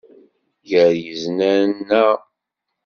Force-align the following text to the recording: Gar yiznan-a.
Gar 0.69 0.93
yiznan-a. 1.03 2.05